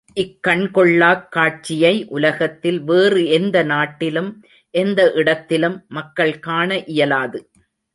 [0.13, 4.43] இக்கண் கொள்ளாக் காட்சியை உலகத்தில் வேறு எந்த நாட்டிலும்,
[4.69, 7.49] எந்த இடத்திலும் மக்கள் காண இயலாது.